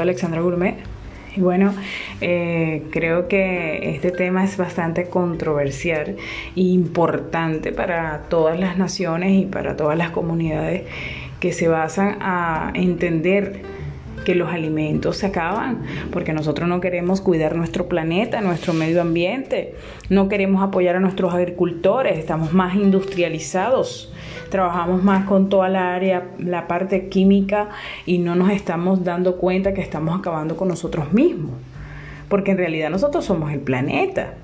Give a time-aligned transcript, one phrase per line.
[0.00, 0.76] Alexandra Gourmet.
[1.36, 1.74] Y bueno,
[2.20, 6.16] eh, creo que este tema es bastante controversial
[6.54, 10.82] e importante para todas las naciones y para todas las comunidades
[11.40, 13.62] que se basan a entender
[14.24, 19.74] que los alimentos se acaban, porque nosotros no queremos cuidar nuestro planeta, nuestro medio ambiente,
[20.08, 24.12] no queremos apoyar a nuestros agricultores, estamos más industrializados,
[24.50, 27.68] trabajamos más con toda la área, la parte química
[28.06, 31.52] y no nos estamos dando cuenta que estamos acabando con nosotros mismos,
[32.28, 34.34] porque en realidad nosotros somos el planeta.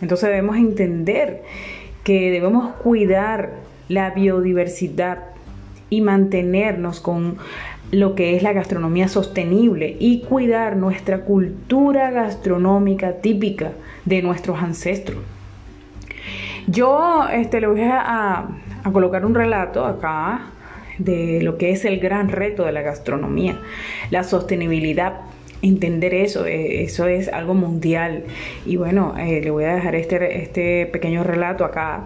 [0.00, 1.42] Entonces debemos entender
[2.02, 3.52] que debemos cuidar
[3.88, 5.20] la biodiversidad
[5.90, 7.38] y mantenernos con
[7.90, 13.72] lo que es la gastronomía sostenible y cuidar nuestra cultura gastronómica típica
[14.04, 15.18] de nuestros ancestros.
[16.66, 18.46] Yo este, le voy a,
[18.92, 20.46] colocar un relato acá
[20.98, 23.58] de lo que es el gran reto de la gastronomía,
[24.10, 25.20] la sostenibilidad
[25.62, 28.24] entender eso, eh, eso es algo mundial.
[28.66, 32.04] Y bueno, eh, le voy a dejar este, este pequeño relato acá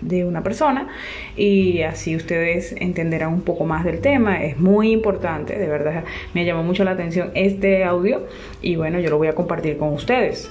[0.00, 0.88] de una persona
[1.36, 4.42] y así ustedes entenderán un poco más del tema.
[4.42, 6.04] Es muy importante, de verdad
[6.34, 8.26] me llamó mucho la atención este audio
[8.62, 10.50] y bueno, yo lo voy a compartir con ustedes.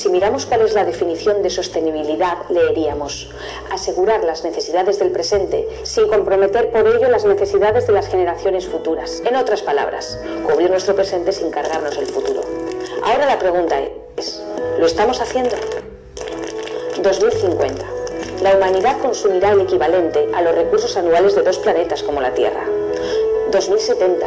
[0.00, 3.28] Si miramos cuál es la definición de sostenibilidad, leeríamos
[3.70, 9.22] asegurar las necesidades del presente sin comprometer por ello las necesidades de las generaciones futuras.
[9.26, 12.40] En otras palabras, cubrir nuestro presente sin cargarnos el futuro.
[13.02, 13.78] Ahora la pregunta
[14.16, 14.42] es,
[14.78, 15.54] ¿lo estamos haciendo?
[17.02, 17.84] 2050.
[18.42, 22.64] La humanidad consumirá el equivalente a los recursos anuales de dos planetas como la Tierra.
[23.52, 24.26] 2070.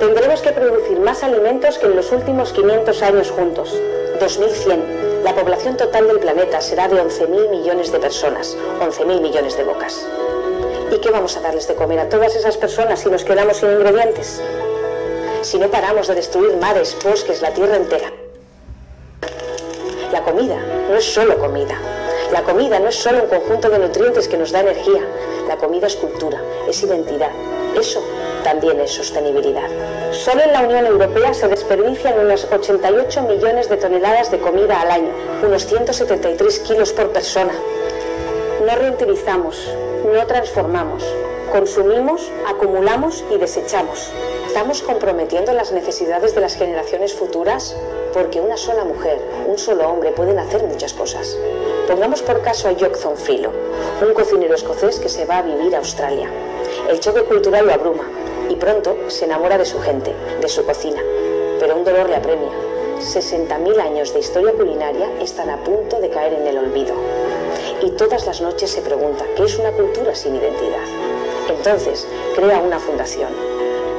[0.00, 3.74] Tendremos que producir más alimentos que en los últimos 500 años juntos.
[4.20, 9.64] 2100 la población total del planeta será de 11.000 millones de personas, 11.000 millones de
[9.64, 10.06] bocas.
[10.94, 13.70] ¿Y qué vamos a darles de comer a todas esas personas si nos quedamos sin
[13.70, 14.42] ingredientes?
[15.40, 18.12] Si no paramos de destruir mares, bosques, la tierra entera.
[20.12, 20.58] La comida
[20.90, 21.78] no es solo comida.
[22.30, 25.00] La comida no es solo un conjunto de nutrientes que nos da energía.
[25.48, 27.30] La comida es cultura, es identidad.
[27.74, 28.02] Eso
[28.44, 29.68] también es sostenibilidad.
[30.12, 34.92] Solo en la Unión Europea se desperdician unos 88 millones de toneladas de comida al
[34.92, 35.10] año,
[35.44, 37.52] unos 173 kilos por persona.
[38.64, 39.68] No reutilizamos,
[40.04, 41.04] no transformamos,
[41.50, 44.12] consumimos, acumulamos y desechamos.
[44.46, 47.76] ¿Estamos comprometiendo las necesidades de las generaciones futuras?
[48.12, 49.18] Porque una sola mujer,
[49.48, 51.36] un solo hombre pueden hacer muchas cosas.
[51.88, 53.50] Pongamos por caso a Jock Filo,
[54.06, 56.30] un cocinero escocés que se va a vivir a Australia.
[56.88, 58.04] El choque cultural lo abruma,
[58.54, 61.02] y pronto se enamora de su gente, de su cocina.
[61.58, 62.50] Pero un dolor le apremia.
[63.00, 66.94] 60.000 años de historia culinaria están a punto de caer en el olvido.
[67.82, 70.84] Y todas las noches se pregunta, ¿qué es una cultura sin identidad?
[71.48, 72.06] Entonces
[72.36, 73.30] crea una fundación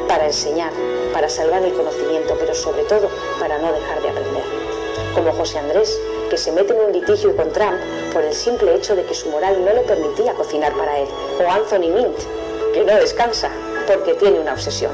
[0.07, 0.71] para enseñar,
[1.13, 4.43] para salvar el conocimiento, pero sobre todo para no dejar de aprender.
[5.13, 5.99] Como José Andrés,
[6.29, 7.77] que se mete en un litigio con Trump
[8.13, 11.07] por el simple hecho de que su moral no le permitía cocinar para él.
[11.39, 12.17] O Anthony Mint,
[12.73, 13.51] que no descansa
[13.87, 14.91] porque tiene una obsesión.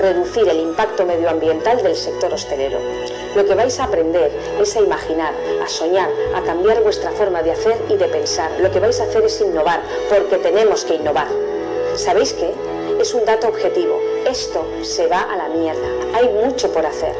[0.00, 2.78] Reducir el impacto medioambiental del sector hostelero.
[3.34, 5.32] Lo que vais a aprender es a imaginar,
[5.62, 8.50] a soñar, a cambiar vuestra forma de hacer y de pensar.
[8.60, 11.28] Lo que vais a hacer es innovar, porque tenemos que innovar.
[11.94, 12.52] ¿Sabéis qué?
[13.00, 14.00] Es un dato objetivo.
[14.26, 15.88] Esto se va a la mierda.
[16.14, 17.14] Hay mucho por hacer.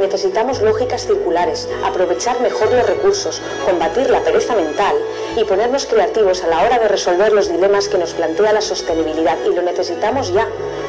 [0.00, 4.96] Necesitamos lógicas circulares, aprovechar mejor los recursos, combatir la pereza mental
[5.36, 9.36] y ponernos creativos a la hora de resolver los dilemas que nos plantea la sostenibilidad.
[9.46, 10.46] Y lo necesitamos ya,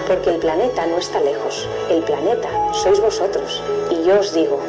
[0.07, 1.67] porque el planeta no está lejos.
[1.89, 3.61] El planeta sois vosotros.
[3.91, 4.59] Y yo os digo,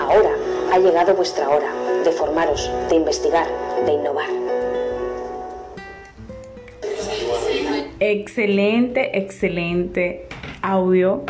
[0.00, 0.30] ahora
[0.72, 1.72] ha llegado vuestra hora
[2.04, 3.46] de formaros, de investigar,
[3.86, 4.28] de innovar.
[8.00, 10.26] Excelente, excelente
[10.62, 11.22] audio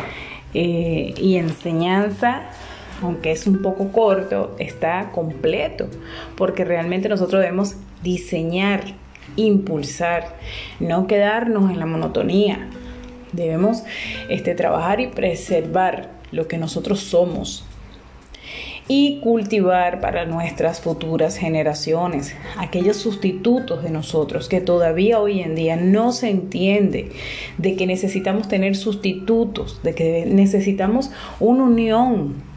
[0.53, 2.43] eh, y enseñanza
[3.01, 5.87] aunque es un poco corto, está completo,
[6.35, 8.83] porque realmente nosotros debemos diseñar,
[9.35, 10.37] impulsar,
[10.79, 12.69] no quedarnos en la monotonía.
[13.31, 13.83] Debemos
[14.29, 17.65] este, trabajar y preservar lo que nosotros somos
[18.87, 25.77] y cultivar para nuestras futuras generaciones aquellos sustitutos de nosotros que todavía hoy en día
[25.77, 27.11] no se entiende
[27.57, 32.50] de que necesitamos tener sustitutos, de que necesitamos una unión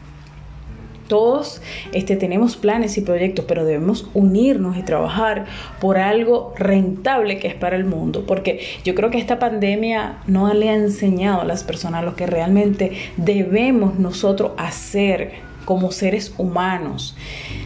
[1.07, 1.61] todos
[1.91, 5.45] este, tenemos planes y proyectos, pero debemos unirnos y trabajar
[5.79, 10.53] por algo rentable que es para el mundo, porque yo creo que esta pandemia no
[10.53, 17.15] le ha enseñado a las personas lo que realmente debemos nosotros hacer como seres humanos,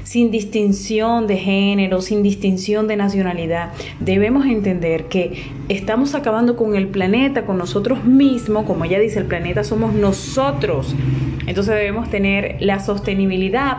[0.04, 3.72] sin distinción de género, sin distinción de nacionalidad.
[4.00, 9.26] Debemos entender que estamos acabando con el planeta, con nosotros mismos, como ella dice, el
[9.26, 10.96] planeta somos nosotros.
[11.46, 13.78] Entonces debemos tener la sostenibilidad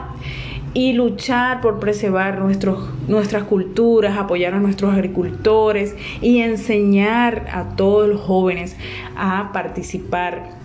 [0.72, 8.08] y luchar por preservar nuestros, nuestras culturas, apoyar a nuestros agricultores y enseñar a todos
[8.08, 8.76] los jóvenes
[9.16, 10.59] a participar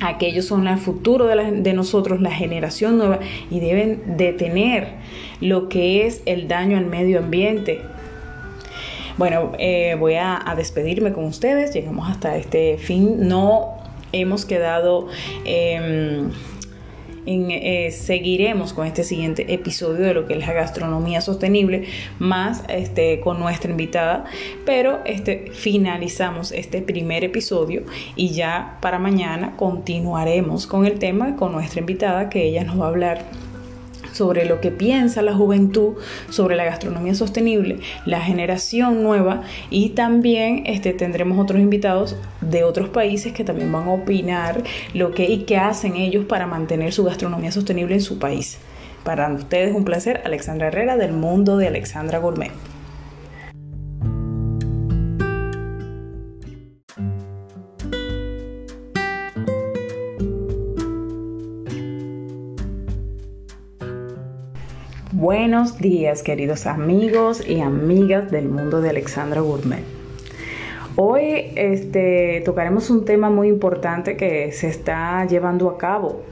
[0.00, 3.20] aquellos son el futuro de, nosotros, la generación nueva,
[3.50, 4.88] y deben detener
[5.40, 7.80] lo que es el daño al medio ambiente.
[9.16, 13.78] Bueno, eh, voy a, despedirme con ustedes, llegamos hasta este fin, no
[14.12, 15.08] hemos quedado...
[17.26, 21.84] Em, eh, seguiremos con este siguiente episodio de lo que es la gastronomía sostenible,
[22.18, 24.24] más este, con nuestra invitada,
[24.64, 27.82] pero este, finalizamos este primer episodio
[28.16, 32.86] y ya para mañana continuaremos con el tema con nuestra invitada que ella nos va
[32.86, 33.24] a hablar
[34.12, 35.94] sobre lo que piensa la juventud
[36.28, 42.88] sobre la gastronomía sostenible, la generación nueva y también este, tendremos otros invitados de otros
[42.88, 44.62] países que también van a opinar
[44.94, 48.58] lo que y qué hacen ellos para mantener su gastronomía sostenible en su país.
[49.04, 52.52] Para ustedes un placer, Alexandra Herrera del mundo de Alexandra Gourmet.
[65.20, 69.84] Buenos días queridos amigos y amigas del mundo de Alexandra Gourmet.
[70.96, 76.22] Hoy este, tocaremos un tema muy importante que se está llevando a cabo,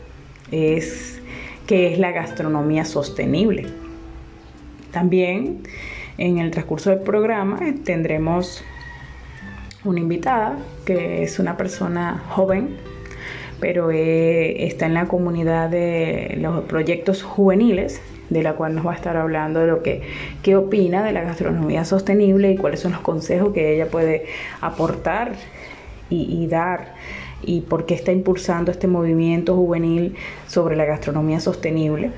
[0.50, 1.20] es
[1.66, 3.66] que es la gastronomía sostenible.
[4.90, 5.64] También
[6.16, 8.64] en el transcurso del programa tendremos
[9.84, 10.56] una invitada
[10.86, 12.78] que es una persona joven,
[13.60, 18.92] pero eh, está en la comunidad de los proyectos juveniles de la cual nos va
[18.92, 20.02] a estar hablando de lo que
[20.42, 24.26] qué opina de la gastronomía sostenible y cuáles son los consejos que ella puede
[24.60, 25.32] aportar
[26.10, 26.94] y, dar
[27.42, 30.16] y por qué está impulsando este movimiento juvenil
[30.46, 32.10] sobre la gastronomía sostenible.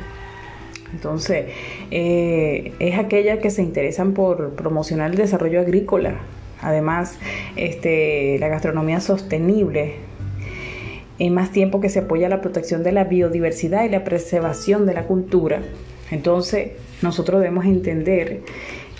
[0.92, 1.46] Entonces,
[1.90, 6.14] eh, es aquella que se interesan por promocionar el desarrollo agrícola.
[6.62, 7.18] Además,
[7.56, 9.94] este, la gastronomía sostenible
[11.18, 14.94] en más tiempo que se apoya la protección de la biodiversidad y la preservación de
[14.94, 15.60] la cultura
[16.10, 16.72] entonces,
[17.02, 18.40] nosotros debemos entender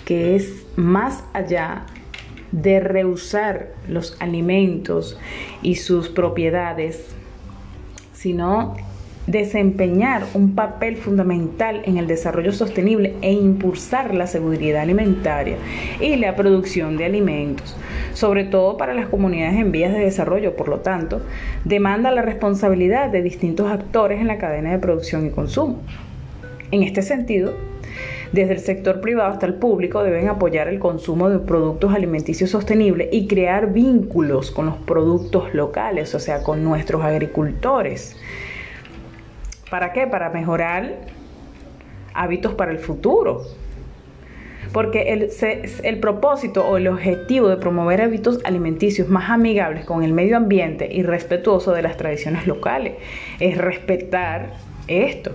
[0.05, 1.85] que es más allá
[2.51, 5.17] de rehusar los alimentos
[5.61, 7.05] y sus propiedades,
[8.13, 8.75] sino
[9.27, 15.57] desempeñar un papel fundamental en el desarrollo sostenible e impulsar la seguridad alimentaria
[15.99, 17.77] y la producción de alimentos,
[18.13, 20.55] sobre todo para las comunidades en vías de desarrollo.
[20.55, 21.21] Por lo tanto,
[21.63, 25.81] demanda la responsabilidad de distintos actores en la cadena de producción y consumo.
[26.71, 27.53] En este sentido,
[28.31, 33.09] desde el sector privado hasta el público deben apoyar el consumo de productos alimenticios sostenibles
[33.11, 38.17] y crear vínculos con los productos locales, o sea, con nuestros agricultores.
[39.69, 40.07] ¿Para qué?
[40.07, 40.99] Para mejorar
[42.13, 43.41] hábitos para el futuro.
[44.71, 45.29] Porque el,
[45.83, 50.87] el, propósito o el objetivo de promover hábitos alimenticios más amigables con el medio ambiente
[50.89, 52.93] y respetuoso de las tradiciones locales
[53.41, 54.53] es respetar
[54.87, 55.31] esto.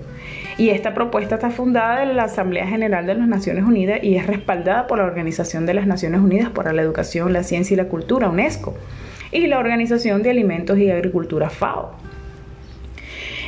[0.59, 4.27] Y esta propuesta está fundada en la Asamblea General de las Naciones Unidas y es
[4.27, 7.89] respaldada por la Organización de las Naciones Unidas para la Educación, la Ciencia y la
[7.89, 8.75] Cultura, UNESCO,
[9.33, 11.95] y la Organización de Alimentos y Agricultura, FAO.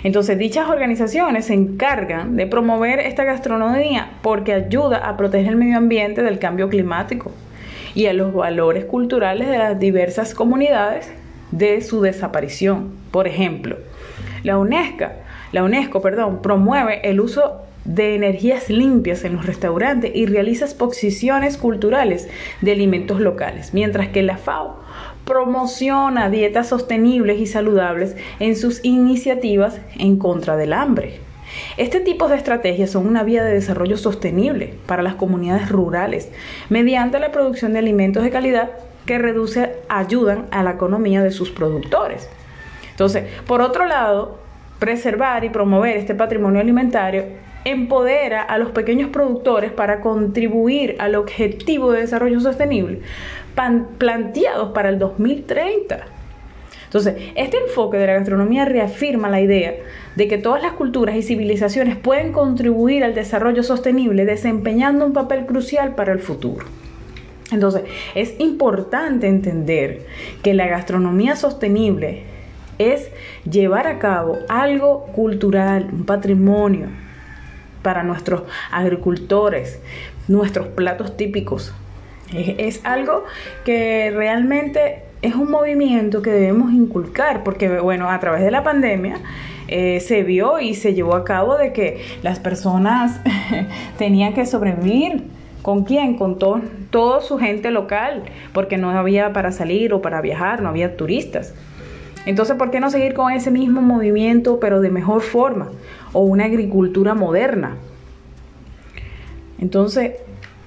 [0.05, 5.77] Entonces, dichas organizaciones se encargan de promover esta gastronomía porque ayuda a proteger el medio
[5.77, 7.33] ambiente del cambio climático
[7.95, 11.11] y a los valores culturales de las diversas comunidades
[11.51, 12.93] de su desaparición.
[13.11, 13.77] Por ejemplo,
[14.45, 15.07] la UNESCO
[15.53, 21.57] la UNESCO, perdón, promueve el uso de energías limpias en los restaurantes y realiza exposiciones
[21.57, 22.29] culturales
[22.61, 24.77] de alimentos locales, mientras que la FAO
[25.25, 31.21] promociona dietas sostenibles y saludables en sus iniciativas en contra del hambre.
[31.77, 36.31] Este tipo de estrategias son una vía de desarrollo sostenible para las comunidades rurales
[36.69, 38.71] mediante la producción de alimentos de calidad
[39.07, 42.29] que reduce, ayudan a la economía de sus productores.
[42.91, 44.39] Entonces, por otro lado,
[44.79, 47.25] preservar y promover este patrimonio alimentario
[47.65, 53.01] empodera a los pequeños productores para contribuir al objetivo de desarrollo sostenible
[53.99, 56.07] planteados para el 2030.
[56.85, 59.75] Entonces, este enfoque de la gastronomía reafirma la idea
[60.17, 65.45] de que todas las culturas y civilizaciones pueden contribuir al desarrollo sostenible desempeñando un papel
[65.45, 66.65] crucial para el futuro.
[67.51, 67.83] Entonces,
[68.15, 70.07] es importante entender
[70.43, 72.23] que la gastronomía sostenible
[72.79, 73.11] es
[73.49, 76.89] llevar a cabo algo cultural, un patrimonio
[77.83, 79.81] para nuestros agricultores,
[80.29, 81.75] nuestros platos típicos.
[82.33, 83.25] Es, algo
[83.65, 89.17] que realmente es un movimiento que debemos inculcar, porque bueno, a través de la pandemia
[89.67, 93.21] eh, se vio y se llevó a cabo de que las personas
[93.99, 95.25] tenían que sobrevivir.
[95.63, 96.17] ¿Con quién?
[96.17, 100.69] Con todo, todo su gente local, porque no había para salir o para viajar, no
[100.69, 101.55] había turistas.
[102.29, 105.71] Entonces, ¿por qué no seguir con ese mismo movimiento, pero de mejor forma?
[106.13, 107.79] O una agricultura moderna.
[109.59, 110.13] Entonces,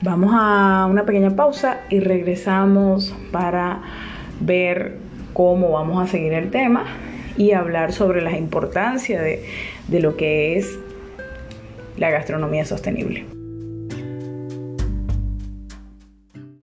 [0.01, 3.83] vamos a una pequeña pausa y regresamos para
[4.39, 4.97] ver
[5.33, 6.85] cómo vamos a seguir el tema
[7.37, 9.45] y hablar sobre la importancia de,
[9.87, 10.79] de lo que es
[11.95, 13.40] la gastronomía sostenible.